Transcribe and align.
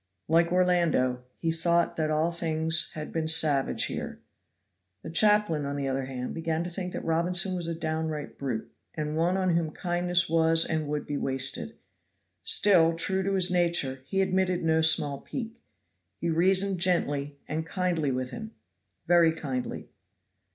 Like 0.27 0.51
Orlando, 0.51 1.21
He 1.37 1.51
thought 1.51 1.95
that 1.95 2.09
all 2.09 2.31
things 2.31 2.89
had 2.95 3.13
been 3.13 3.27
savage 3.27 3.83
here. 3.85 4.19
The 5.03 5.11
chaplain, 5.11 5.63
on 5.63 5.75
the 5.75 5.87
other 5.87 6.05
hand, 6.05 6.33
began 6.33 6.63
to 6.63 6.71
think 6.71 6.91
that 6.93 7.05
Robinson 7.05 7.55
was 7.55 7.67
a 7.67 7.75
downright 7.75 8.35
brute, 8.39 8.73
and 8.95 9.15
one 9.15 9.37
on 9.37 9.51
whom 9.55 9.69
kindness 9.69 10.27
was 10.27 10.65
and 10.65 10.87
would 10.87 11.05
be 11.05 11.17
wasted. 11.17 11.77
Still, 12.43 12.95
true 12.95 13.21
to 13.21 13.35
his 13.35 13.51
nature, 13.51 14.01
he 14.07 14.21
admitted 14.21 14.63
no 14.63 14.81
small 14.81 15.21
pique. 15.21 15.61
He 16.17 16.31
reasoned 16.31 16.79
gently 16.79 17.37
and 17.47 17.63
kindly 17.63 18.11
with 18.11 18.31
him 18.31 18.53
very 19.05 19.31
kindly. 19.31 19.91